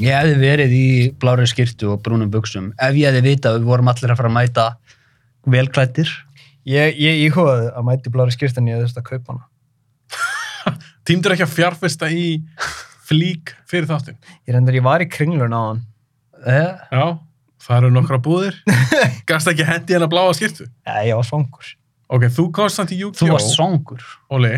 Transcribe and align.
Ég 0.00 0.14
hefði 0.16 0.36
verið 0.40 0.72
í 0.72 0.84
blári 1.20 1.44
skyrtu 1.50 1.90
og 1.92 2.00
brúnum 2.04 2.30
buksum 2.32 2.70
ef 2.80 2.96
ég 2.96 3.10
hefði 3.10 3.20
vitað 3.34 3.56
að 3.56 3.58
við 3.60 3.68
vorum 3.68 3.90
allir 3.92 4.12
að 4.14 4.20
fara 4.20 4.30
að 4.30 4.36
mæta 4.38 4.64
velklættir. 5.54 6.12
Ég, 6.68 6.96
ég 7.00 7.20
íhugaði 7.26 7.66
að 7.76 7.86
mæti 7.88 8.12
blári 8.14 8.32
skýrt 8.34 8.60
en 8.60 8.70
ég 8.70 8.80
þurfti 8.80 9.02
að 9.02 9.08
kaupa 9.10 9.34
hana. 9.34 10.76
Tímdur 11.08 11.34
ekki 11.34 11.44
að 11.46 11.52
fjárfesta 11.56 12.08
í 12.12 12.26
flík 13.10 13.52
fyrir 13.68 13.88
þáttinn? 13.90 14.18
Ég 14.48 14.56
reyndar, 14.56 14.78
ég 14.78 14.86
var 14.86 15.04
í 15.04 15.08
kringlun 15.10 15.56
á 15.56 15.60
hann. 15.66 15.82
Eh, 16.46 16.72
Já, 16.96 17.04
það 17.66 17.76
eru 17.82 17.92
nokkra 17.98 18.20
búðir. 18.24 18.56
Gast 19.28 19.52
ekki 19.52 19.68
hendi 19.68 19.96
hennar 19.96 20.12
bláa 20.12 20.32
skirtu? 20.36 20.68
Já, 20.86 20.96
ég 21.08 21.16
var 21.18 21.28
svangur. 21.28 21.74
Ok, 22.10 22.24
þú 22.34 22.44
komst 22.50 22.80
samt 22.80 22.90
í 22.90 22.96
þú 22.98 23.04
Yu-Gi-Oh! 23.04 23.32
varst 23.36 23.52
songur. 23.54 24.00
Óli, 24.34 24.48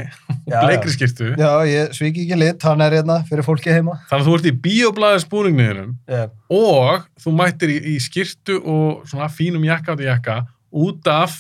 bleikri 0.48 0.88
já. 0.92 0.94
skirtu. 0.94 1.26
Já, 1.36 1.50
ég 1.68 1.90
sviki 1.98 2.22
ekki 2.24 2.38
lit, 2.40 2.62
hann 2.64 2.80
er 2.80 2.96
hérna 2.96 3.18
fyrir 3.28 3.44
fólki 3.44 3.68
heima. 3.74 3.98
Þannig 4.08 4.24
að 4.24 4.28
þú 4.30 4.36
ert 4.38 4.48
í 4.48 4.52
bíoblæðis 4.66 5.26
búningniðinum 5.28 5.90
Yeah. 6.08 6.30
og 6.48 7.04
þú 7.20 7.34
mættir 7.36 7.74
í, 7.74 7.78
í 7.92 7.96
skirtu 8.00 8.56
og 8.62 9.02
svona 9.10 9.28
fínum 9.28 9.66
jakka 9.68 9.92
átti 9.96 10.08
jakka 10.08 10.38
út 10.72 11.08
af, 11.12 11.36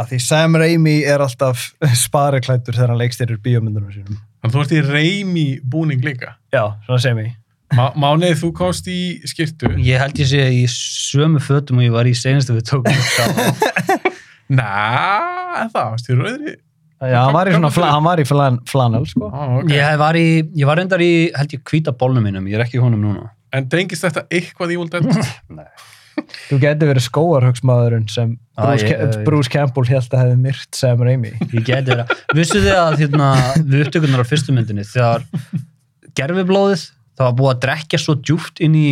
Að 0.00 0.14
því 0.14 0.18
Sam 0.24 0.54
Raimi 0.56 0.92
er 1.04 1.20
alltaf 1.20 1.66
spariklættur 2.06 2.72
þegar 2.72 2.94
hann 2.94 3.00
leikstyrir 3.02 3.36
bíómyndunum 3.44 3.90
sínum. 3.92 4.16
þannig 4.40 4.48
að 4.48 4.54
þú 4.54 4.62
ert 4.62 4.72
í 4.72 4.80
reymi 4.86 5.44
búning 5.60 6.00
líka. 6.06 6.38
Já, 6.54 6.62
svona 6.86 7.02
sem 7.04 7.18
ég. 7.20 7.34
Má, 7.76 7.90
Mánið, 8.00 8.38
þú 8.40 8.48
komst 8.56 8.88
í 8.88 9.20
skirtu. 9.28 9.68
Ég 9.84 10.00
held 10.00 10.16
ég 10.22 10.30
sé 10.30 10.46
í 10.56 10.62
sömu 10.72 11.42
fötum 11.44 11.82
og 11.82 11.84
ég 11.84 11.92
var 11.92 12.08
í 12.08 12.14
senastu 12.16 12.56
við 12.56 12.64
tókum. 12.70 12.96
Næ, 14.50 14.66
en 15.62 15.70
það, 15.72 15.90
varst 15.94 16.10
í 16.10 16.16
rauðri. 16.18 16.56
Já, 17.00 17.16
hann 17.24 17.32
var 17.32 17.48
í 17.48 17.52
svona, 17.54 17.70
fla, 17.72 17.90
hann 17.94 18.04
var 18.04 18.20
í 18.20 18.24
flan, 18.28 18.58
flanel, 18.68 19.06
sko. 19.08 19.30
Ó, 19.30 19.44
ok. 19.62 19.70
Ég 19.72 19.94
var 20.02 20.18
í, 20.20 20.24
ég 20.60 20.68
var 20.68 20.76
reyndar 20.80 21.00
í, 21.00 21.12
held 21.36 21.54
ég, 21.56 21.62
hvíta 21.70 21.94
bólnum 21.96 22.26
mínum, 22.26 22.44
ég 22.50 22.58
er 22.58 22.66
ekki 22.66 22.76
í 22.76 22.82
honum 22.82 23.00
núna. 23.06 23.30
En 23.56 23.70
tengist 23.72 24.04
þetta 24.04 24.26
eitthvað 24.30 24.74
Evil 24.76 24.90
Dead? 24.92 25.06
Þú 26.50 26.58
getur 26.60 26.90
verið 26.90 27.04
skóarhugsmaðurinn 27.06 28.04
sem 28.12 28.34
Ah, 28.60 28.66
Bruce, 28.74 28.84
Ca- 28.84 28.98
ég- 29.06 29.22
Bruce 29.24 29.48
Campbell 29.54 29.86
held 29.88 30.12
að 30.12 30.20
hefði 30.20 30.36
myrt 30.44 30.76
Sam 30.76 31.00
Raimi. 31.06 31.30
Ég 31.54 31.64
geti 31.64 31.88
verið 31.94 32.02
að, 32.04 32.10
vissu 32.36 32.60
þið 32.60 32.74
að 32.76 32.96
hérna, 33.00 33.28
við 33.70 33.84
upptökunar 33.86 34.20
á 34.20 34.26
fyrstu 34.28 34.52
myndinni, 34.52 34.84
þegar 34.84 35.24
gerfiblóðið, 36.18 36.82
það 37.16 37.24
var 37.30 37.38
búið 37.38 37.52
að 37.54 37.62
drekja 37.64 38.00
svo 38.02 38.16
djúpt 38.20 38.60
inn 38.66 38.76
í 38.76 38.84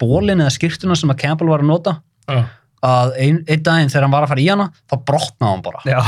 bólinn 0.00 0.40
eða 0.40 0.54
skýrtuna 0.54 0.96
sem 0.96 1.12
að 1.12 1.20
Campbell 1.20 1.50
var 1.52 1.60
að 1.64 1.68
nota, 1.74 1.94
Já. 2.30 2.40
Að 2.82 3.14
ein, 3.20 3.38
einn 3.48 3.62
daginn 3.62 3.90
þegar 3.92 4.02
hann 4.06 4.14
var 4.14 4.24
að 4.26 4.32
fara 4.34 4.40
í 4.44 4.48
hana, 4.50 4.68
þá 4.90 4.94
brotnaði 5.04 5.50
hann 5.52 5.62
bara. 5.62 5.80
Já, 5.84 6.00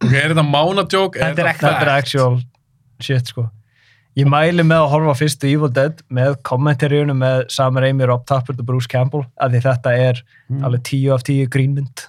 Ok, 0.00 0.12
er 0.16 0.30
þetta 0.32 0.44
mánadjók? 0.48 1.16
Þetta 1.20 1.42
er 1.44 1.48
þetta 1.60 1.80
er 1.84 1.88
actual 1.92 2.36
shit, 3.04 3.26
sko. 3.28 3.50
Ég 4.16 4.26
mæli 4.26 4.64
með 4.66 4.80
að 4.82 4.88
horfa 4.94 5.12
á 5.12 5.20
fyrstu 5.20 5.46
Evil 5.50 5.68
Dead 5.76 6.00
með 6.10 6.38
kommentaríunum 6.48 7.20
með 7.20 7.42
Sam 7.52 7.76
Raimi, 7.76 8.06
Rob 8.08 8.24
Tappert 8.26 8.58
og 8.58 8.66
Bruce 8.66 8.88
Campbell 8.90 9.26
af 9.38 9.52
því 9.52 9.60
þetta 9.66 9.92
er 10.08 10.22
Mm. 10.50 10.64
alveg 10.66 10.82
10 10.88 11.12
af 11.14 11.22
10 11.22 11.46
grínmynd 11.52 12.06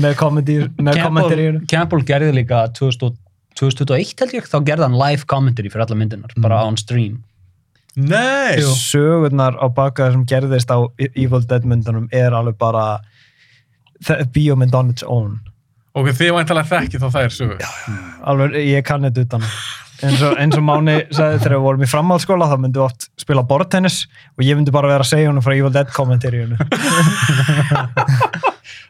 með, 0.00 0.16
kommentarí- 0.16 0.70
með 0.74 0.94
Campbell, 0.96 1.04
kommentaríunum. 1.04 1.68
Campbell 1.68 2.02
gerði 2.02 2.32
líka 2.34 2.64
2000, 2.72 3.14
2021 3.54 4.18
held 4.18 4.32
ég, 4.34 4.48
þá 4.50 4.58
gerði 4.64 4.82
hann 4.88 4.98
live 4.98 5.24
commentary 5.30 5.68
fyrir 5.70 5.84
alla 5.86 5.94
myndinar, 6.00 6.32
bara 6.40 6.64
on 6.66 6.76
stream. 6.76 7.22
Nei! 7.94 8.58
Sögurnar 8.60 9.56
á 9.60 9.66
baka 9.74 10.10
sem 10.12 10.24
gerðist 10.26 10.70
á 10.70 10.82
Evil 11.14 11.44
Dead 11.46 11.66
myndunum 11.68 12.08
er 12.12 12.34
alveg 12.34 12.56
bara 12.58 12.98
bíómynd 14.34 14.74
on 14.74 14.90
its 14.90 15.06
own. 15.06 15.38
Ok, 15.94 16.10
þið 16.10 16.32
væntalega 16.34 16.66
þekki 16.72 16.98
þá 16.98 17.06
það 17.06 17.22
er 17.22 17.34
sögur. 17.36 17.64
alveg, 18.26 18.56
ég 18.66 18.84
kann 18.86 19.06
þetta 19.06 19.24
utan 19.28 19.44
eins 20.04 20.22
og, 20.26 20.34
eins 20.42 20.56
og 20.58 20.64
Máni 20.66 20.96
sagði 21.14 21.38
þegar 21.44 21.54
við 21.54 21.64
vorum 21.68 21.84
í 21.86 21.88
framhaldsskóla 21.88 22.48
þá 22.50 22.56
myndum 22.58 22.82
við 22.82 22.86
oft 22.88 23.06
spila 23.22 23.44
bortennis 23.46 24.00
og 24.34 24.42
ég 24.44 24.58
myndi 24.58 24.74
bara 24.74 24.90
vera 24.90 25.06
að 25.06 25.12
segja 25.12 25.30
honum 25.30 25.44
frá 25.44 25.54
Evil 25.54 25.70
Dead 25.72 25.92
kommentaríunu 25.94 26.58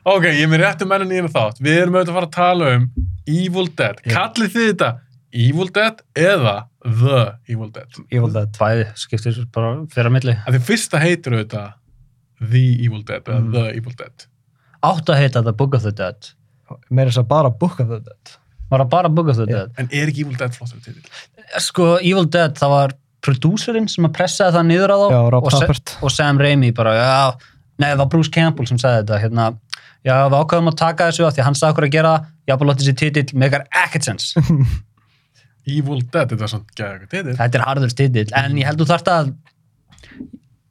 Ok, 0.04 0.26
ég 0.28 0.43
er 0.44 0.50
með 0.53 0.60
réttu 0.60 0.84
mennin 0.88 1.12
í 1.14 1.20
einu 1.22 1.31
þátt. 1.32 1.62
Við 1.64 1.78
erum 1.81 1.94
auðvitað 1.97 2.10
að 2.12 2.16
fara 2.19 2.26
að 2.28 2.34
tala 2.34 2.66
um 2.76 2.82
Evil 3.25 3.64
Dead. 3.72 4.03
Já. 4.04 4.10
Kallið 4.12 4.50
þið 4.53 4.66
þetta 4.69 4.88
Evil 5.34 5.68
Dead 5.74 5.98
eða 6.14 6.54
The 6.84 7.22
Evil 7.50 7.70
Dead? 7.74 7.98
Evil 8.14 8.30
Dead 8.34 8.52
Bæði 8.58 8.84
skiptir 9.00 9.40
bara 9.54 9.72
fyrir 9.90 10.10
að 10.10 10.14
milli. 10.18 10.34
Að 10.46 10.56
því 10.58 10.62
fyrsta 10.68 11.00
heitir 11.02 11.34
auðvitað 11.38 11.72
The 12.52 12.64
Evil 12.86 13.02
Dead 13.08 13.22
eða 13.26 13.40
Mm. 13.40 13.52
The 13.56 13.64
Evil 13.80 13.94
Dead. 13.98 14.26
Átt 14.84 15.08
að 15.10 15.20
heita 15.22 15.42
The 15.46 15.52
Book 15.56 15.74
of 15.74 15.82
the 15.82 15.92
Dead. 15.92 16.30
meira 16.90 17.10
þess 17.10 17.20
að 17.24 17.28
bara 17.28 17.50
Book 17.50 17.80
of 17.80 17.88
the 17.88 17.98
Dead 18.00 18.34
Var 18.70 18.80
það 18.80 18.90
bara 18.90 19.08
Book 19.12 19.28
of 19.28 19.36
the 19.36 19.44
Já. 19.46 19.56
Dead? 19.58 19.72
En 19.78 19.88
er 19.92 20.08
ekki 20.12 20.22
Evil 20.24 20.36
Dead 20.40 20.54
flottur 20.56 20.80
til? 20.84 20.94
Sko, 21.60 21.98
Evil 22.00 22.24
Dead, 22.32 22.54
það 22.56 22.70
var 22.72 22.94
prodúserinn 23.24 23.88
sem 23.88 24.04
að 24.08 24.14
pressaði 24.16 24.54
það 24.56 24.66
niður 24.70 24.92
á 24.92 24.96
þá 25.00 25.06
Já, 25.12 25.20
Rob 25.34 25.50
Tappert. 25.52 25.92
og 26.02 26.10
Sam 26.12 26.38
Raimi 26.40 26.70
bara, 26.76 26.94
já, 26.96 27.50
nei, 27.78 27.90
það 27.92 28.00
var 28.02 28.08
Bruce 28.14 28.30
Campbell 28.32 28.66
sem 28.68 28.78
sagði 28.80 29.02
þetta, 29.04 29.20
hérna, 29.22 29.46
já, 30.04 30.16
við 30.28 30.36
ákveðum 30.40 30.70
að 30.72 30.76
taka 30.80 31.06
þessu 31.10 31.26
af 31.28 31.34
því 31.36 31.40
að 31.44 31.48
hann 31.48 31.58
sagði 31.60 31.72
okkur 31.74 31.86
að 31.88 31.94
gera, 31.98 32.12
já, 32.48 32.56
bara 32.56 32.68
lótið 32.70 32.88
sér 32.90 32.98
titill, 33.00 33.38
megar 33.44 33.64
ekkert 33.84 34.04
sens. 34.08 34.32
Evil 35.66 36.00
Dead, 36.02 36.28
þetta 36.28 36.44
er 36.44 36.52
svona 36.52 36.64
eitthvað 36.76 37.10
titill. 37.14 37.36
þetta 37.38 37.58
er 37.60 37.64
harður 37.64 37.94
titill, 37.97 38.28
en 38.41 38.56
ég 38.60 38.69
held 38.69 38.80
þú 38.82 38.86
þarft 38.91 39.10
að 39.14 39.32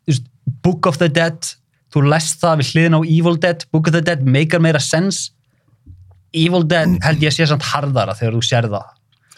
veist, 0.08 0.26
Book 0.64 0.86
of 0.90 1.00
the 1.02 1.10
Dead, 1.10 1.50
þú 1.94 2.06
lest 2.10 2.42
það 2.44 2.60
við 2.62 2.72
hliðin 2.74 2.98
á 2.98 3.02
Evil 3.04 3.38
Dead, 3.42 3.66
Book 3.74 3.90
of 3.90 3.96
the 3.96 4.02
Dead 4.06 4.22
meikar 4.26 4.62
meira 4.64 4.82
sens. 4.84 5.32
Evil 6.34 6.64
Dead 6.66 6.98
held 7.06 7.22
ég 7.26 7.34
sé 7.36 7.46
samt 7.50 7.66
harðara 7.74 8.16
þegar 8.18 8.38
þú 8.38 8.44
sér 8.48 8.70
það. 8.72 8.92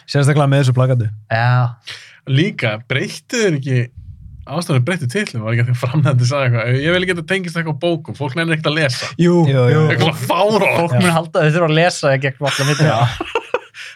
sérstaklega 0.06 0.48
með 0.48 0.62
þessu 0.62 0.74
plakatu 0.76 1.08
Já, 1.32 1.76
Líka, 2.26 2.76
breyttu 2.88 3.40
þér 3.42 3.56
ekki 3.58 3.78
ástæðan 4.46 4.84
breyttu 4.86 5.08
tillum, 5.10 5.42
var 5.42 5.54
ekki 5.56 5.64
að 5.64 5.70
því 5.72 5.76
framnændi 5.80 6.26
sagði 6.28 6.46
eitthvað, 6.46 6.78
ég 6.84 6.94
vil 6.94 7.02
ekki 7.02 7.14
að 7.16 7.24
tengist 7.32 7.58
eitthvað 7.58 7.78
bókum, 7.82 8.16
fólk 8.18 8.36
nefnir 8.38 8.56
ekkert 8.56 8.70
að 8.70 8.76
lesa. 8.78 9.08
Jú, 9.18 9.40
jú, 9.50 9.64
jú. 9.72 9.80
Eitthvað 9.90 10.20
fára. 10.22 10.68
fólk 10.78 10.94
mun 11.00 11.14
halda 11.16 11.42
að 11.42 11.48
þau 11.48 11.56
þurfa 11.56 11.68
að 11.70 11.76
lesa 11.80 12.06
það 12.06 12.20
gegn 12.26 12.46
allar 12.50 12.70
mitt. 12.70 13.35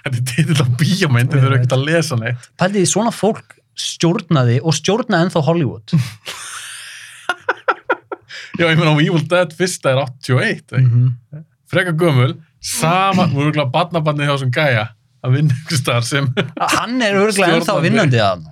Þetta 0.05 0.17
er 0.17 0.27
titill 0.31 0.63
á 0.65 0.67
bíómynd, 0.81 1.31
þau 1.33 1.41
þurfa 1.43 1.57
ekkert 1.61 1.75
að 1.77 1.85
lesa 1.91 2.17
neitt. 2.21 2.47
Pældi 2.61 2.81
því 2.85 2.91
svona 2.93 3.13
fólk 3.13 3.57
stjórnaði 3.81 4.59
og 4.65 4.75
stjórnaði 4.77 5.27
ennþá 5.29 5.43
Hollywood. 5.47 5.95
Já, 8.61 8.67
ég 8.69 8.77
meina 8.81 8.93
á 8.93 8.99
Evil 9.01 9.23
Dead 9.31 9.53
fyrsta 9.57 9.93
er 9.95 10.01
81, 10.03 10.73
mm 10.77 10.89
Mhm. 10.91 11.45
freka 11.71 11.93
gömul, 11.97 12.35
sama, 12.61 13.27
voru 13.31 13.53
ekki 13.53 13.63
að 13.63 13.71
badnabandið 13.73 14.27
hjá 14.27 14.35
þessum 14.35 14.51
gæja 14.53 14.83
að 15.25 15.33
vinna 15.37 15.55
ykkur 15.55 15.79
starf 15.79 16.05
sem, 16.05 16.27
Hann 16.59 17.01
er 17.03 17.15
örgulega 17.15 17.61
ennþá 17.61 17.77
vinnandi 17.85 18.19
að 18.21 18.31
hann. 18.31 18.47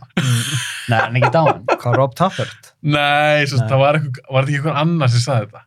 Nei, 0.89 0.99
hann 1.01 1.17
er 1.17 1.21
ekki 1.21 1.33
dáin. 1.35 1.65
hvað 1.83 1.97
Rob 1.99 2.15
Tappert 2.15 2.73
nei, 2.83 3.45
svo, 3.51 3.59
Nei. 3.59 3.69
það 3.69 3.79
var, 3.83 3.99
eitthvað, 3.99 4.33
var 4.33 4.43
ekki 4.47 4.55
einhver 4.61 4.77
annar 4.85 5.09
sem 5.13 5.21
sagði 5.21 5.47
þetta 5.51 5.65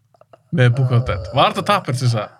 með 0.53 0.69
Book 0.77 0.91
of 0.91 1.05
Dead. 1.05 1.27
Var 1.35 1.51
þetta 1.53 1.65
Tappert 1.73 1.97
sem 2.01 2.09
sagði? 2.09 2.33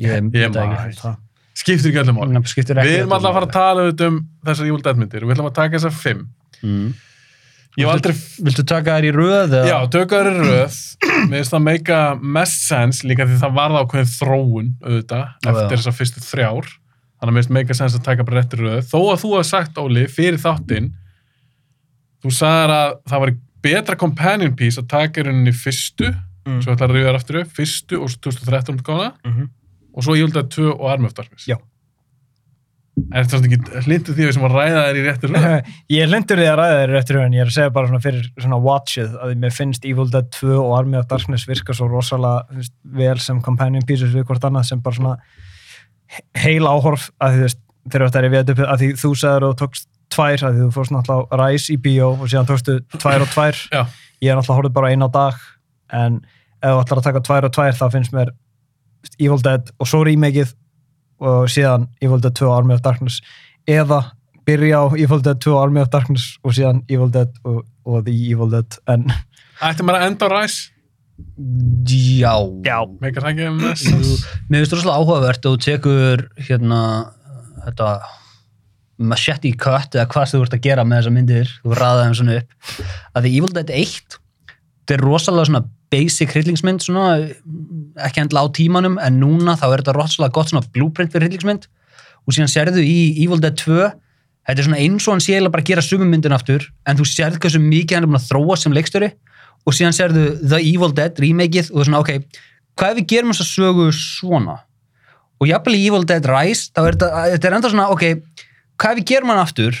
Ég 0.00 0.10
Ég 0.10 0.30
veit 0.32 0.52
það 0.52 0.66
man. 0.66 0.90
ekki. 0.90 1.14
Skiptir 1.58 1.90
ekki 1.90 2.00
öllum 2.04 2.20
ekki. 2.22 2.92
Við 2.92 2.96
erum 3.02 3.12
alltaf 3.16 3.30
að 3.32 3.36
fara 3.38 3.48
að 3.48 3.56
tala 3.58 3.84
auðvitað 3.84 4.10
um 4.12 4.18
þessar 4.46 4.68
Evil 4.70 4.82
Dead 4.86 5.00
myndir 5.02 5.24
og 5.24 5.28
við 5.30 5.36
ætlum 5.36 5.48
að 5.50 5.56
taka 5.58 5.78
þessar 5.78 5.96
fimm. 5.98 6.24
Mm. 6.62 6.88
Aldrei, 7.88 8.14
Viltu 8.42 8.64
taka 8.66 8.96
þær 8.98 9.04
í 9.06 9.10
röð? 9.14 9.52
eða? 9.54 9.66
já, 9.68 9.76
tökkaður 9.94 10.28
er 10.32 10.38
röð, 10.48 10.76
mér 11.30 11.36
finnst 11.38 11.52
það 11.54 11.62
meika 11.62 11.98
mest 12.38 12.64
sens 12.66 13.02
líka 13.06 13.26
því 13.28 13.36
það 13.38 13.52
varða 13.58 13.82
ákveðin 13.84 14.08
þróun 14.16 14.70
auðvitað, 14.82 15.28
eftir 15.46 15.76
þessar 15.76 15.94
fyrstu 15.98 16.22
þrjár. 16.26 16.70
Þannig 17.18 17.28
að 17.30 17.36
mér 17.36 17.42
finnst 17.44 17.54
meika 17.54 17.76
sens 17.78 17.94
að 17.98 18.02
taka 18.08 18.26
bara 18.26 18.40
réttir 18.42 18.62
röð. 18.64 18.80
Þó 18.90 18.98
að 19.12 19.20
þú 19.22 19.30
hafði 19.36 19.48
sagt, 19.52 19.78
Óli, 19.78 20.06
fyrir 20.10 20.40
þáttinn, 20.42 20.88
þú 22.24 22.32
sagðir 22.34 22.74
að 22.74 22.96
það 23.12 23.22
var 23.24 23.32
betra 23.68 23.96
companion 23.98 24.56
piece 24.58 24.82
að 24.82 24.88
taka 24.96 25.20
í 25.22 25.28
rauninni 25.28 25.54
fyrstu, 25.54 26.14
Mm. 26.48 26.62
svo 26.64 26.72
ætla 26.72 26.86
að 26.88 26.94
rauða 26.96 27.14
aftur 27.18 27.36
upp, 27.42 27.50
fyrstu 27.52 27.98
og 28.00 28.08
svo 28.08 28.18
2013 28.30 28.78
góða, 28.82 29.12
Mhm. 29.26 29.48
Og 29.98 30.06
svo 30.06 30.14
ég 30.14 30.28
held 30.28 30.38
að 30.38 30.52
2 30.54 30.68
og 30.76 30.86
Army 30.92 31.10
of 31.10 31.16
Darkness. 31.18 31.48
Já. 31.50 31.58
Er 33.14 33.26
þetta 33.30 33.46
ekki 33.46 33.82
hlindu 33.86 34.14
því 34.16 34.24
sem 34.34 34.44
að 34.48 34.54
ræða 34.58 34.80
þær 34.88 34.96
í 34.98 35.02
réttir 35.06 35.30
röð? 35.30 35.68
ég 35.94 36.08
hlindur 36.10 36.40
því 36.40 36.46
að 36.50 36.56
ræða 36.58 36.78
þeir 36.80 36.94
eftir 36.98 37.18
en 37.22 37.36
ég 37.36 37.44
er 37.44 37.50
að 37.50 37.54
segja 37.54 37.72
bara 37.76 37.90
svona 37.90 38.00
fyrir 38.02 38.24
svona 38.42 38.58
watchið 38.64 39.12
að 39.22 39.34
mér 39.44 39.54
finnst 39.54 39.86
Evil 39.86 40.08
Dead 40.10 40.26
2 40.34 40.48
og 40.58 40.72
Army 40.80 40.98
of 40.98 41.06
Darkness 41.12 41.46
virka 41.46 41.76
svo 41.78 41.86
rosalega 41.92 42.58
veist, 42.58 42.74
vel 42.98 43.20
sem 43.22 43.38
companion 43.46 43.86
pieces 43.86 44.10
við 44.16 44.26
hvort 44.26 44.48
annað 44.48 44.66
sem 44.72 44.82
bara 44.82 44.98
svona 44.98 45.14
he- 46.16 46.24
heil 46.42 46.66
áhorf 46.66 47.06
að 47.22 47.36
því 47.36 47.38
þú 47.38 47.46
veist 47.46 47.62
þegar 47.88 48.04
þetta 48.10 48.20
er 48.24 48.26
í 48.26 48.32
við 48.34 48.52
að 48.66 48.82
því 48.82 48.90
þú 49.04 49.12
sagður 49.22 49.46
og 49.52 49.54
tókst 49.62 49.88
tvær 50.18 50.44
að 50.48 50.58
því 50.58 50.66
þú 50.66 50.74
fórst 50.80 50.96
náttúrulega 50.96 51.40
Rise 51.44 51.72
í 51.76 51.78
bíó 51.86 52.10
og 52.16 52.26
síðan 52.26 52.50
tókstu 52.50 52.78
tvær 52.98 53.22
og 53.28 53.30
tvær 53.36 53.62
Já. 53.70 53.82
ég 54.26 54.32
er 54.34 54.40
náttúrulega 54.40 54.58
horfði 54.58 54.74
bara 54.80 54.90
einn 54.90 55.06
á 55.06 55.10
dag 55.14 55.38
en 56.02 56.18
ef 56.58 56.74
þú 56.74 56.82
ætlar 56.82 56.98
að 57.04 57.08
taka 57.12 57.24
tvær 57.30 57.46
og 57.46 57.54
tvær 57.54 57.78
þá 57.78 57.86
finnst 57.94 58.16
mér 58.16 58.34
Evil 59.18 59.42
Dead 59.44 59.70
og 59.78 59.90
svo 59.90 60.04
remakeið 60.06 60.54
og 61.18 61.50
síðan 61.50 61.88
Evil 62.04 62.22
Dead 62.22 62.34
2 62.38 62.50
Army 62.52 62.76
of 62.76 62.82
Darkness 62.84 63.22
eða 63.68 64.02
byrja 64.48 64.82
á 64.82 64.84
Evil 64.96 65.22
Dead 65.24 65.40
2 65.44 65.56
Army 65.58 65.82
of 65.82 65.90
Darkness 65.92 66.36
og 66.44 66.54
síðan 66.56 66.82
Evil 66.88 67.10
Dead 67.14 67.32
og, 67.44 67.64
og 67.84 68.04
The 68.06 68.14
Evil 68.32 68.52
Dead 68.54 68.78
en 68.90 69.08
Ætti 69.58 69.82
maður 69.82 70.04
að 70.04 70.10
enda 70.12 70.28
á 70.28 70.30
ræs? 70.30 70.58
Já. 71.88 72.34
já, 72.62 72.78
Meikar 73.02 73.24
það 73.24 73.32
ekki 73.32 73.46
um 73.50 73.56
þess? 73.58 74.22
Mér 74.46 74.60
finnst 74.62 74.70
það 74.70 74.78
rosalega 74.78 74.98
áhugavert 75.00 75.48
að 75.48 75.54
þú 75.56 75.62
tekur 75.64 76.22
hérna 76.46 76.82
þetta 77.64 77.88
machete 78.98 79.50
cut 79.58 79.96
eða 79.98 80.06
hvað 80.10 80.28
sem 80.28 80.38
þú 80.38 80.46
ert 80.46 80.54
að 80.54 80.64
gera 80.66 80.84
með 80.86 81.00
þessar 81.00 81.14
myndir 81.16 81.50
þú 81.62 81.74
ræða 81.78 82.04
þeim 82.04 82.16
svona 82.20 82.38
upp 82.38 82.70
að 83.18 83.26
því 83.26 83.34
Evil 83.40 83.52
Dead 83.56 83.74
1 83.74 84.16
þetta 84.18 84.96
er 84.96 85.04
rosalega 85.04 85.50
svona 85.50 85.64
basic 85.92 86.34
hryllingsmynd 86.34 86.84
svona, 86.84 87.30
ekki 88.04 88.22
endla 88.22 88.44
á 88.44 88.46
tímanum 88.54 88.98
en 89.00 89.20
núna 89.22 89.56
þá 89.58 89.66
er 89.70 89.82
þetta 89.82 89.96
rosalega 89.96 90.36
gott 90.36 90.52
svona 90.52 90.66
blueprint 90.74 91.14
fyrir 91.14 91.28
hryllingsmynd. 91.28 91.68
Og 92.28 92.36
síðan 92.36 92.52
sérðu 92.52 92.84
í 92.84 92.98
Evil 93.24 93.40
Dead 93.40 93.56
2 93.56 93.88
þetta 94.48 94.62
er 94.62 94.66
svona 94.66 94.80
eins 94.80 95.06
og 95.08 95.14
hann 95.14 95.24
sé 95.24 95.40
bara 95.44 95.62
að 95.62 95.70
gera 95.70 95.84
sumum 95.84 96.08
myndin 96.12 96.36
aftur 96.36 96.64
en 96.88 96.96
þú 96.96 97.06
sérðu 97.08 97.40
hversu 97.42 97.60
mikið 97.60 97.98
hann 97.98 98.06
er 98.06 98.12
búin 98.12 98.20
að 98.20 98.28
þróa 98.30 98.56
sem 98.56 98.76
leikstöri 98.76 99.10
og 99.68 99.76
síðan 99.76 99.96
sérðu 99.96 100.24
The 100.40 100.60
Evil 100.62 100.94
Dead 100.96 101.20
remakeið 101.20 101.68
og 101.68 101.76
þú 101.76 101.82
er 101.82 101.90
svona 101.90 102.00
ok, 102.00 102.40
hvað 102.78 102.94
ef 102.94 102.98
við 103.00 103.08
gerum 103.12 103.34
þessa 103.34 103.48
sögu 103.48 103.88
svona? 103.96 104.56
Og 105.38 105.50
jafnvel 105.50 105.76
í 105.76 105.84
Evil 105.84 106.06
Dead 106.08 106.24
Rise 106.28 106.72
þá 106.72 106.80
er 106.82 106.96
þetta, 106.96 107.10
þetta 107.34 107.48
er 107.50 107.56
enda 107.58 107.72
svona 107.74 107.88
ok, 107.92 108.04
hvað 108.80 108.94
ef 108.94 109.00
við 109.00 109.08
gerum 109.12 109.32
hann 109.34 109.42
aftur 109.42 109.80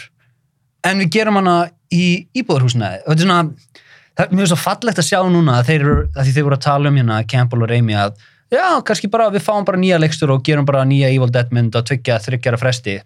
en 0.88 1.02
við 1.02 1.12
gerum 1.16 1.40
hana 1.40 1.56
í 1.88 2.04
íbúðarhúsnaði 2.36 3.00
og 3.04 3.08
þetta 3.08 3.24
er 3.24 3.30
svona 3.30 3.84
það 4.18 4.24
er 4.26 4.34
mjög 4.38 4.50
svo 4.52 4.58
fallegt 4.58 4.98
að 5.02 5.06
sjá 5.08 5.20
núna 5.30 5.58
að 5.60 5.68
þeir, 5.70 5.84
eru- 5.86 6.08
að 6.18 6.32
þeir 6.34 6.46
voru 6.48 6.58
að 6.58 6.64
tala 6.66 6.90
um 6.90 6.96
hérna 6.98 7.18
Campbell 7.30 7.62
og 7.62 7.70
Raimi 7.70 7.94
að 7.94 8.16
já, 8.52 8.64
kannski 8.88 9.10
bara 9.12 9.28
við 9.30 9.44
fáum 9.46 9.64
bara 9.68 9.78
nýja 9.78 10.00
leikstur 10.02 10.32
og 10.34 10.42
gerum 10.46 10.66
bara 10.68 10.82
nýja 10.88 11.10
Evil 11.12 11.30
Dead 11.30 11.52
mynd 11.54 11.76
á 11.76 11.80
tveggja, 11.84 12.16
þryggjara 12.24 12.58
fresti. 12.58 12.98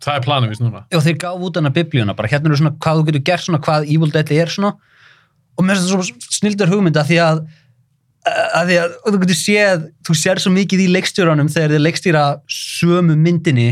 Það 0.00 0.16
er 0.16 0.22
planið 0.24 0.48
vist 0.54 0.62
núna. 0.64 0.84
og 0.96 1.02
þeir 1.04 1.16
gáf 1.20 1.42
út 1.44 1.56
hana 1.60 1.70
biblíuna 1.70 2.14
bara 2.16 2.28
hérna 2.32 2.50
er 2.52 2.56
svona 2.60 2.72
hvað 2.80 3.00
þú 3.00 3.06
getur 3.10 3.24
gert 3.28 3.44
svona 3.44 3.60
hvað 3.64 3.88
Evil 3.94 4.10
Dead 4.14 4.30
er 4.32 4.48
svona. 4.52 4.72
Og 5.58 5.64
mér 5.66 5.76
finnst 5.76 5.92
það 5.92 6.04
svo 6.08 6.36
snildar 6.38 6.70
hugmynda 6.72 7.04
því 7.04 7.18
að 7.20 7.42
að 8.30 8.68
því 8.70 8.76
að 8.80 8.94
þú 9.12 9.18
getur 9.22 9.38
séð 9.40 9.84
þú 10.06 10.14
sér 10.20 10.40
svo 10.42 10.50
mikið 10.52 10.82
í 10.84 10.88
leikstjóranum 10.92 11.48
þegar 11.52 11.72
þeir 11.74 11.82
leikstýra 11.86 12.24
sömu 12.52 13.16
myndinni 13.16 13.70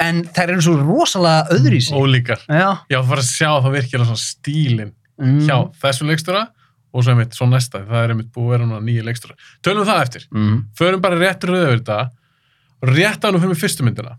en 0.00 0.22
þær 0.30 0.52
eru 0.54 0.62
svo 0.64 0.76
rosalega 0.78 1.56
öðru 1.56 1.76
í 1.76 1.82
sig 1.84 1.96
Ólíkar. 1.98 2.44
já, 2.46 2.68
Já, 2.88 2.98
þú 3.02 3.08
fara 3.10 3.24
að 3.24 3.30
sjá 3.30 3.50
það 3.64 3.74
virkilega 3.74 4.06
svona 4.10 4.22
stílinn 4.22 4.92
mm, 5.20 5.38
hjá 5.46 5.56
þessum 5.82 6.10
leikstjóra 6.10 6.46
og 6.90 7.04
svo 7.06 7.12
einmitt, 7.14 7.36
svo 7.38 7.46
næsta, 7.46 7.84
það 7.86 8.00
er 8.04 8.14
einmitt 8.14 8.32
búið 8.34 8.48
að 8.48 8.54
vera 8.56 8.66
núna 8.66 8.80
nýja 8.82 9.04
leikstjóra. 9.06 9.36
Tölum 9.62 9.86
það 9.86 10.00
eftir. 10.06 10.24
mm, 10.34 10.56
Förum 10.80 11.00
bara 11.04 11.20
rétt 11.20 11.44
rauð 11.46 11.62
yfir 11.68 11.78
þetta 11.78 12.00
og 12.80 12.92
rétt 12.96 13.24
ánum 13.28 13.40
fyrir 13.44 13.60
fyrstu 13.60 13.86
myndina. 13.86 14.16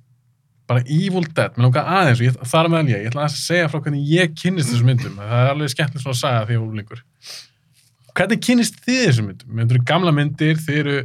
Bara 0.71 0.83
Evil 0.87 1.25
Dead, 1.35 1.57
mér 1.57 1.65
langar 1.67 1.89
aðeins 1.99 2.21
og 2.21 2.27
ég, 2.29 2.35
það 2.47 2.61
er 2.63 2.69
meðal 2.71 2.91
ég, 2.93 3.01
ég 3.01 3.09
ætla 3.11 3.25
að 3.25 3.33
segja 3.35 3.67
frá 3.73 3.81
hvernig 3.83 4.05
ég 4.07 4.35
kynnist 4.39 4.69
þessum 4.71 4.87
myndum. 4.87 5.17
Það 5.19 5.41
er 5.41 5.49
alveg 5.51 5.73
skemmtileg 5.73 6.03
svona 6.05 6.15
að 6.15 6.21
sagja 6.21 6.45
því 6.47 6.59
að 6.59 6.67
úrlingur. 6.69 7.01
Hvernig 8.15 8.41
kynnist 8.45 8.79
þið 8.85 9.01
þessum 9.07 9.27
myndum? 9.31 9.57
Þetta 9.57 9.75
eru 9.75 9.83
gamla 9.91 10.13
myndir, 10.15 10.61
þið 10.63 10.79
eru 10.83 10.95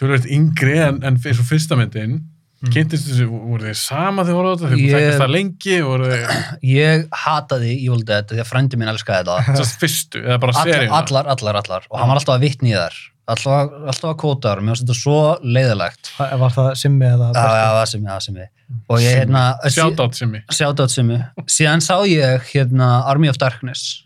tölvöld 0.00 0.26
yngri 0.36 0.74
en, 0.88 0.98
en 1.06 1.20
fyrsta 1.22 1.78
myndin. 1.78 2.16
Mm. 2.56 2.70
Kynntist 2.72 3.08
þessu, 3.10 3.26
voru 3.28 3.66
þið 3.66 3.74
sama 3.82 4.24
þegar 4.24 4.38
voru 4.38 4.48
á 4.48 4.54
þetta? 4.56 4.68
Þið 4.70 4.80
Ég- 4.80 4.94
þekkast 4.96 5.20
það 5.22 5.34
lengi, 5.34 5.74
voru 5.84 6.06
þið 6.12 6.30
ég 6.76 7.02
hataði 7.24 7.74
Evil 7.74 8.06
Dead 8.08 8.30
því 8.32 8.40
að 8.42 8.48
frændi 8.48 8.80
minn 8.80 8.92
elskaði 8.94 9.26
þetta 9.26 9.58
þess 9.60 9.76
fyrstu, 9.82 10.22
eða 10.24 10.38
bara 10.40 10.56
allar, 10.56 10.72
seríuna? 10.72 11.02
allar, 11.02 11.28
allar, 11.36 11.60
allar 11.60 11.90
og 11.90 12.00
hann 12.00 12.12
var 12.14 12.22
alltaf 12.22 12.38
að 12.38 12.46
vitni 12.48 12.72
í 12.72 12.78
þar 12.78 12.96
alltaf, 13.26 13.76
alltaf 13.92 14.10
að 14.14 14.18
kóta 14.24 14.54
þar, 14.54 14.64
mér 14.64 14.72
finnst 14.72 14.86
þetta 14.86 14.98
svo 15.02 15.18
leiðilegt 15.44 16.12
Var 16.16 16.36
var 16.40 16.56
það 16.56 16.70
Simmi 16.80 17.08
eða 17.10 17.28
já, 17.36 17.44
já, 17.44 17.66
það 17.76 17.86
sem 17.92 18.06
ég, 18.08 18.16
það 18.16 18.54
og 18.88 19.02
ég, 19.02 19.20
hérna, 19.20 19.42
Shoutout 19.70 20.18
sem 20.18 20.34
ég. 20.34 20.44
Shoutout 20.54 20.92
Simmi. 20.92 21.18
Síðan 21.50 21.82
sá 21.84 21.94
ég 22.08 22.48
hérna 22.52 22.88
Army 23.10 23.30
of 23.30 23.38
Darkness 23.38 24.02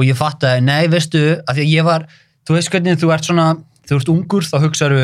og 0.00 0.06
ég 0.08 0.16
fattaði, 0.18 0.64
nei, 0.66 0.88
veistu, 0.92 1.20
að 1.46 1.58
því 1.58 1.64
að 1.64 1.72
ég 1.72 1.86
var, 1.86 2.06
þú 2.48 2.56
veist 2.56 2.72
hvernig 2.72 3.00
þú 3.00 3.12
ert 3.14 3.28
svona, 3.28 3.46
þú 3.88 3.98
ert 3.98 4.10
ungur, 4.12 4.46
þá 4.48 4.56
hugsaðu, 4.64 5.02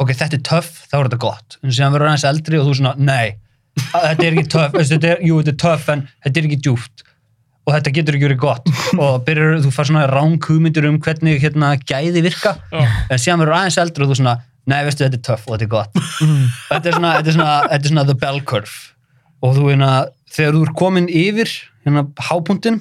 ok, 0.00 0.10
þetta 0.16 0.38
er 0.38 0.42
töff, 0.48 0.72
þá 0.88 0.96
er 0.98 1.08
þetta 1.08 1.20
gott. 1.22 1.58
En 1.62 1.74
síðan 1.74 1.94
verður 1.94 2.10
aðeins 2.10 2.26
eldri 2.30 2.60
og 2.60 2.66
þú 2.68 2.74
svona, 2.80 2.92
nei, 2.98 3.36
þetta 3.92 4.26
er 4.26 4.34
ekki 4.34 4.52
töff, 4.56 4.76
þetta 4.90 5.14
er, 5.14 5.24
jú, 5.28 5.38
þetta 5.40 5.54
er 5.54 5.58
töff, 5.64 5.88
en 5.94 6.04
þetta 6.26 6.40
er 6.40 6.50
ekki 6.50 6.60
djúpt. 6.66 7.06
Og 7.68 7.74
þetta 7.76 7.92
getur 7.94 8.16
ekki 8.16 8.26
verið 8.26 8.40
gott. 8.42 8.70
Og 8.96 9.18
byrjar, 9.26 9.58
þú 9.62 9.72
fær 9.74 9.90
svona 9.90 10.06
ránkugmyndir 10.10 10.86
um 10.88 10.96
hvernig 11.04 11.42
hérna 11.42 11.74
gæði 11.78 12.24
virka. 12.24 12.56
Já. 12.72 12.86
en 13.12 13.20
síðan 13.20 13.44
verður 13.44 13.58
aðeins 13.58 13.80
eldri 13.82 14.06
og 14.06 14.10
þú 14.10 14.20
svona, 14.22 14.36
nei, 14.70 14.78
veistu, 14.86 15.04
þetta 15.04 15.20
er 15.20 15.26
töff 15.28 15.44
og 15.46 15.54
þetta 15.54 15.66
er 15.68 15.74
gott. 15.74 16.00
Þetta 16.70 16.80
er 16.80 16.96
svona, 16.96 17.12
þetta 17.18 17.30
er 17.30 17.36
svona, 17.36 17.58
þetta 17.68 17.84
er 17.84 17.92
svona 17.92 18.06
the 18.08 18.16
bell 18.24 18.40
curve. 18.48 18.78
Og 19.44 19.54
þú 19.56 19.68
hérna, 19.68 19.90
þegar 20.34 20.56
þú 20.56 20.64
er 20.64 20.72
komin 20.80 21.10
yfir 21.12 21.52
hérna 21.84 22.06
hápuntinn 22.30 22.80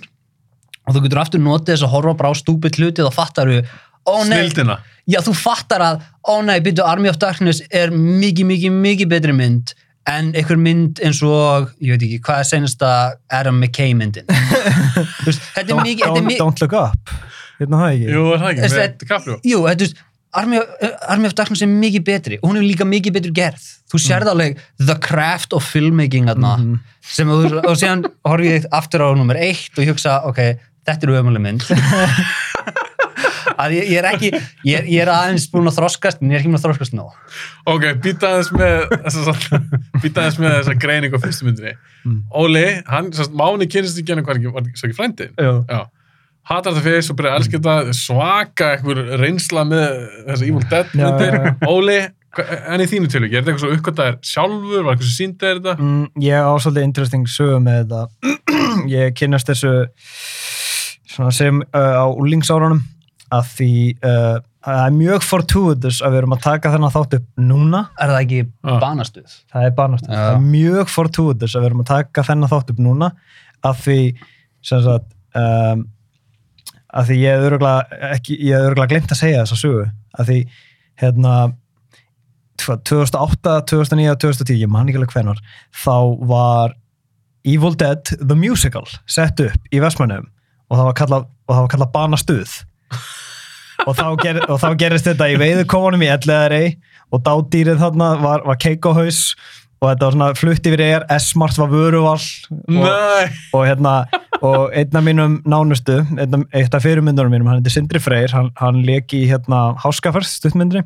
og 0.89 0.95
þú 0.95 1.03
getur 1.05 1.21
aftur 1.21 1.43
notið 1.43 1.75
þess 1.75 1.85
að 1.85 1.93
horfa 1.93 2.15
bara 2.17 2.33
á 2.33 2.39
stúpid 2.39 2.79
hluti 2.79 3.05
þá 3.05 3.13
fattar 3.13 3.51
þú, 3.51 3.59
ó 4.07 4.23
nei. 4.27 4.37
Snildina. 4.47 4.79
já 5.09 5.19
þú 5.25 5.33
fattar 5.35 5.81
að, 5.81 6.01
ó 6.27 6.39
nei, 6.45 6.59
byrju 6.61 6.83
Army 6.85 7.09
of 7.09 7.17
Darkness 7.17 7.61
er 7.71 7.89
mikið, 7.91 8.45
mikið, 8.45 8.71
mikið 8.71 9.07
betri 9.09 9.33
mynd 9.35 9.73
en 10.09 10.31
einhver 10.33 10.57
mynd 10.57 10.99
eins 11.05 11.19
og 11.21 11.69
ég 11.83 11.93
veit 11.97 12.03
ekki, 12.07 12.19
hvað 12.25 12.39
er 12.41 12.47
senasta 12.49 12.91
Adam 13.29 13.59
McKay 13.59 13.93
myndin? 13.93 14.25
Þú 15.21 15.25
veist, 15.27 15.41
þetta 15.53 15.65
er 15.65 15.73
Don't, 15.73 15.83
mikið 15.85 16.05
þetta 16.05 16.09
er 16.09 16.21
don't, 16.21 16.25
mi- 16.31 16.37
don't 16.39 16.61
look 16.63 16.73
up. 16.73 17.11
Hérna 17.59 17.81
það 17.83 17.91
ekki? 17.97 18.07
Jú, 18.15 18.23
er 18.33 18.39
það 18.41 18.49
ekki, 18.53 18.63
Þessi- 18.63 18.79
með 18.79 18.95
DiCaprio. 19.03 19.35
Jú, 19.51 19.59
þetta 19.67 19.89
er 19.89 20.05
Army 20.39 20.57
of, 20.61 20.73
Army 21.09 21.25
of 21.29 21.33
Darkness 21.37 21.61
er 21.65 21.69
mikið 21.73 22.03
betri 22.05 22.37
og 22.39 22.49
hún 22.51 22.57
er 22.61 22.65
líka 22.65 22.85
mikið 22.85 23.15
betur 23.19 23.31
gerð. 23.37 23.63
Þú 23.89 24.01
sérð 24.03 24.29
alveg 24.33 24.59
the 24.77 24.95
craft 25.01 25.53
of 25.57 25.65
filmmaking 25.65 26.27
þarna, 26.29 26.55
Mhm. 26.57 26.79
sem 27.01 27.27
þú, 27.27 27.63
og 27.65 27.77
síðan 27.81 28.03
horfi 28.25 28.51
ég 28.55 28.65
aftur 28.71 29.01
á 29.05 29.09
nummer 29.17 29.35
eitt 29.41 29.73
og 29.77 29.83
ég 29.85 29.89
hugsa, 29.93 30.19
ok, 30.29 30.37
þetta 30.85 31.09
er 31.09 31.15
ömuleg 31.21 31.41
mynd 31.41 31.65
að 33.59 33.75
ég, 33.75 33.89
ég 33.91 33.99
er 34.01 34.07
ekki 34.13 34.29
ég, 34.31 34.73
er- 34.79 34.87
ég 34.89 35.01
er 35.03 35.11
aðeins 35.13 35.45
búin 35.51 35.67
að 35.69 35.77
þroskast 35.81 36.21
en 36.23 36.31
ég 36.31 36.37
er 36.37 36.41
ekki 36.43 36.51
búin 36.51 36.59
að 36.61 36.65
þroskast 36.67 36.95
nóg 36.97 37.13
Ok, 37.69 37.85
býta 38.05 38.33
aðeins 38.33 38.51
með 38.55 38.75
býta 40.03 40.23
aðeins 40.25 40.39
með 40.41 40.57
þessa 40.59 40.75
greiningu 40.81 41.19
á 41.19 41.23
fyrstu 41.23 41.47
myndinni. 41.49 41.73
Mm. 42.07 42.19
Óli, 42.39 42.65
hann, 42.89 43.09
sérst, 43.15 43.33
Máni 43.37 43.67
kynist 43.69 43.99
í 43.99 44.05
genið 44.07 44.25
hvað 44.29 44.39
ekki, 44.39 44.53
var 44.55 44.67
ekki, 44.67 44.79
svo 44.79 44.89
ekki. 45.09 45.27
Já. 45.69 45.81
Hatar 46.49 46.73
þetta 46.73 46.85
fyrst 46.87 47.11
og 47.13 47.17
byrja 47.19 47.31
að 47.35 47.41
elska 47.43 47.59
þetta, 47.59 47.97
svaka 47.99 48.69
einhver 48.77 49.01
reynsla 49.21 49.65
með 49.69 49.83
þessa 50.31 50.47
Evil 50.47 50.63
Dead 50.71 50.95
Já, 50.95 51.03
myndir. 51.03 51.35
já, 51.35 51.43
já. 51.45 51.67
Óli, 51.69 51.97
en 52.73 52.81
í 52.81 52.87
þínu 52.89 53.09
tilvík, 53.11 53.33
er 53.35 53.43
þetta 53.43 53.51
eitthvað 53.51 53.63
svo 53.65 53.75
uppkvæmdaðir 53.75 54.17
sjálfur, 54.31 54.85
var 54.87 54.95
eitthvað 54.95 55.09
sem 55.11 55.17
síndi 55.19 55.43
þér 55.45 55.59
þetta? 55.59 55.75
Mm, 55.83 56.05
ég 56.25 56.47
á 56.49 56.51
svolítið 56.63 56.87
interesting 56.87 57.29
sögu 57.29 57.59
með 57.67 57.79
þetta 57.83 58.01
ég 58.95 59.13
kynnast 59.19 59.51
þessu 59.51 59.73
svona 61.09 61.31
sem 61.35 61.61
uh, 61.61 61.95
á 62.01 62.05
úlingsárunum 62.09 62.81
að 63.35 63.51
því 63.55 63.73
uh, 64.05 64.39
það 64.65 64.81
er 64.85 64.95
mjög 64.95 65.25
fortuitous 65.25 65.99
að 66.03 66.13
við 66.13 66.21
erum 66.21 66.35
að 66.35 66.41
taka 66.45 66.71
þennan 66.73 66.93
þátt 66.95 67.15
upp 67.19 67.27
núna 67.49 67.83
er 67.95 68.11
það 68.11 68.23
ekki 68.23 68.41
Já. 68.41 68.73
banastuð? 68.81 69.37
það 69.53 69.67
er 69.67 69.77
banastuð, 69.77 70.09
Já. 70.11 70.19
það 70.19 70.33
er 70.33 70.49
mjög 70.49 70.91
fortuitous 70.95 71.55
að 71.55 71.61
við 71.61 71.69
erum 71.69 71.85
að 71.85 71.91
taka 71.93 72.25
þennan 72.27 72.51
þátt 72.53 72.73
upp 72.73 72.83
núna 72.83 73.11
að 73.69 73.79
því 73.85 74.01
sem 74.69 74.83
sagt 74.83 75.15
um, 75.39 75.85
að 76.89 77.11
því 77.11 77.17
ég 77.21 77.37
hef 77.37 77.47
örgulega 77.51 78.11
ekki, 78.15 78.37
ég 78.41 78.57
hef 78.57 78.69
örgulega 78.71 78.93
glemt 78.93 79.13
að 79.13 79.21
segja 79.21 79.43
þessa 79.43 79.59
sögu 79.61 79.85
að 80.19 80.31
því 80.31 80.39
hérna 80.99 81.35
hvað, 82.59 82.81
2008, 82.89 83.55
2009, 83.71 84.17
2010 84.25 84.63
ég 84.63 84.71
man 84.71 84.89
ekki 84.89 84.99
alveg 84.99 85.15
hvenar 85.15 85.39
þá 85.85 85.95
var 86.29 86.75
Evil 87.47 87.75
Dead 87.79 88.11
The 88.19 88.35
Musical 88.35 88.83
sett 89.07 89.39
upp 89.43 89.71
í 89.71 89.79
Vestmannum 89.79 90.27
og 90.69 90.77
það 90.77 90.89
var 90.89 90.97
kallað, 90.99 91.29
og 91.47 91.55
það 91.55 91.63
var 91.63 91.71
kallað 91.73 91.93
banastuð 91.95 92.57
og 93.85 93.95
þá, 93.97 94.07
ger, 94.23 94.41
og 94.47 94.59
þá 94.61 94.69
gerist 94.79 95.07
þetta 95.07 95.29
í 95.31 95.39
veiðukofunum 95.39 96.03
í 96.05 96.11
Elleðari 96.11 96.63
og 97.13 97.23
dádýrið 97.25 97.81
þarna 97.81 98.11
var, 98.21 98.45
var 98.47 98.59
keikohaus 98.61 99.21
og 99.79 99.87
þetta 99.87 100.05
var 100.05 100.15
svona 100.15 100.29
flutt 100.37 100.67
yfir 100.67 100.83
er 100.83 101.05
S-Mart 101.15 101.59
var 101.59 101.69
vöruvall 101.71 102.25
og, 102.51 103.37
og 103.55 103.63
hérna 103.67 103.93
og 104.43 104.73
einn 104.75 104.99
af 104.99 105.05
mínum 105.05 105.37
nánustu 105.47 106.01
einn 106.17 106.35
af, 106.41 106.43
eitt 106.55 106.75
af 106.75 106.83
fyrirmyndunum 106.83 107.31
mínum, 107.33 107.47
hann 107.51 107.61
heitir 107.61 107.77
Sindri 107.77 108.01
Freyr 108.03 108.33
hann, 108.35 108.51
hann 108.59 108.83
leik 108.87 109.15
í 109.15 109.25
hérna 109.29 109.73
Háskaferð 109.83 110.27
stuttmyndri 110.27 110.83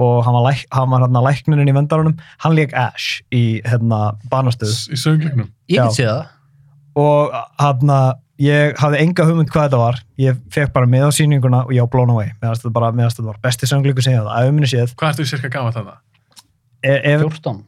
og 0.00 0.22
hann 0.24 0.36
var, 0.38 0.46
læk, 0.48 0.64
hann 0.72 0.92
var 0.92 1.04
hérna 1.04 1.24
læknirinn 1.26 1.68
í 1.68 1.76
vendarunum 1.76 2.16
hann 2.44 2.56
leik 2.56 2.72
Ash 2.72 3.20
í 3.34 3.60
hérna 3.68 4.14
banastuð 4.32 4.72
Í 4.92 5.00
söngleiknum. 5.00 5.52
Ég 5.68 5.76
Já. 5.76 5.84
get 5.84 5.98
séð 6.00 6.12
það 6.12 6.38
og 7.02 7.36
hérna 7.60 7.98
ég 8.42 8.76
hafði 8.82 9.00
enga 9.04 9.26
hugmynd 9.28 9.50
hvað 9.52 9.66
þetta 9.68 9.80
var. 9.82 10.00
Ég 10.18 10.38
fekk 10.54 10.72
bara 10.74 10.88
með 10.90 11.04
á 11.06 11.10
sýninguna 11.14 11.60
og 11.66 11.72
ég 11.76 11.84
á 11.84 11.88
blown 11.92 12.10
away. 12.14 12.30
Meðan 12.42 12.58
þetta 12.58 12.72
bara, 12.78 12.92
meðan 12.96 13.12
þetta 13.14 13.26
var 13.30 13.38
besti 13.44 13.68
sönglíku 13.70 14.02
sem 14.02 14.14
ég 14.16 14.22
hafði 14.22 14.32
að 14.34 14.46
auðminni 14.48 14.70
séð. 14.72 14.94
Hvað 14.98 15.12
ertu 15.14 15.28
cirka 15.30 15.50
gaman 15.52 15.76
þarna? 15.76 15.98
e, 16.82 16.96
ef, 17.14 17.20
14 17.22 17.60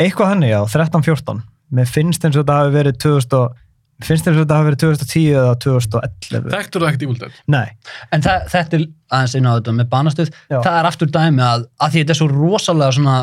eitthvað 0.00 0.30
henni 0.32 0.48
já, 0.48 0.60
13-14 0.72 1.42
mér 1.74 1.86
finnst 1.90 2.24
eins 2.24 2.36
og 2.38 2.44
þetta 2.46 2.54
hafi 2.62 2.72
verið 2.74 2.96
2000 3.04 3.34
og- 3.38 3.52
mér 4.00 4.06
finnst 4.08 4.26
eins 4.30 4.38
og 4.38 4.46
þetta 4.46 4.56
hafi 4.58 4.68
verið 4.70 4.80
2010 4.84 5.26
eða 5.34 5.52
2011 5.64 6.48
Þekktur 6.54 6.80
það 6.80 6.88
ekkert 6.88 7.04
Evil 7.04 7.18
Dead? 7.20 7.36
nei, 7.46 7.68
En 8.10 8.24
það, 8.24 8.46
þetta 8.54 8.78
er 8.78 8.86
aðeins 9.12 9.34
inn 9.38 9.46
á 9.46 9.52
þetta 9.58 9.74
með 9.76 9.88
banastuð, 9.92 10.30
Já. 10.50 10.58
það 10.64 10.78
er 10.80 10.88
aftur 10.90 11.12
dæmi 11.18 11.44
að, 11.44 11.66
að 11.78 11.90
því 11.92 12.00
þetta 12.04 12.14
er 12.16 12.20
svo 12.22 12.28
rosalega 12.32 12.96
svona, 12.96 13.16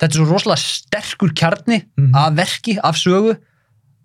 þetta 0.00 0.10
er 0.10 0.18
svo 0.22 0.28
rosalega 0.32 0.62
sterkur 0.64 1.34
kjarni 1.42 1.78
Mhm. 1.98 2.14
af 2.14 2.32
verki, 2.40 2.78
af 2.82 2.96
sögu, 2.96 3.36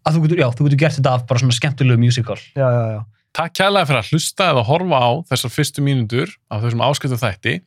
að 0.09 0.17
þú 0.17 0.25
getur, 0.25 0.41
já, 0.43 0.47
þú 0.57 0.67
getur 0.67 0.81
gert 0.83 0.97
þetta 0.99 1.15
af 1.15 1.25
bara 1.29 1.43
svona 1.43 1.57
skemmtilegu 1.57 2.01
musical. 2.01 2.37
já, 2.57 2.67
já, 2.67 2.83
já 2.97 3.01
Takk 3.39 3.53
kærlega 3.59 3.85
fyrir 3.85 4.01
að 4.01 4.07
hlusta 4.09 4.45
eða 4.51 4.61
horfa 4.65 4.99
á 5.05 5.09
þessar 5.29 5.51
fyrstu 5.53 5.83
mínútur 5.85 6.31
af 6.49 6.63
þessum 6.63 6.81
ásköldu 6.81 7.19
þætti. 7.21 7.59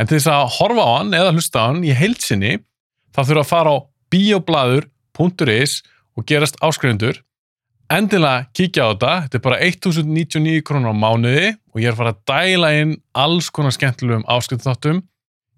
En 0.00 0.08
til 0.08 0.16
þess 0.16 0.30
að 0.32 0.54
horfa 0.56 0.86
á 0.88 0.90
hann 0.96 1.12
eða 1.14 1.34
hlusta 1.36 1.60
á 1.60 1.64
hann 1.68 1.84
í 1.84 1.92
heilsinni, 1.92 2.54
þá 3.12 3.20
þurfa 3.20 3.42
að 3.44 3.50
fara 3.50 3.74
á 3.76 3.78
bioblaður.is 4.14 5.82
og 6.16 6.26
gerast 6.30 6.56
áskrifundur 6.64 7.20
endilega 7.92 8.46
kíkja 8.56 8.86
á 8.86 8.92
þetta 8.92 9.12
þetta 9.24 9.38
er 9.38 9.44
bara 9.44 9.58
1099 9.66 10.62
krónur 10.66 10.94
á 10.94 10.96
mánuði 10.96 11.48
og 11.74 11.82
ég 11.82 11.90
er 11.90 11.94
að 11.94 12.00
fara 12.00 12.14
að 12.14 12.22
dæla 12.30 12.70
inn 12.80 12.94
alls 13.24 13.50
konar 13.54 13.74
skemmtilegum 13.76 14.24
áskrifunþáttum 14.30 15.02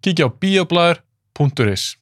kíkja 0.05 0.29
á 0.29 0.31
bioblæður.is 0.43 1.87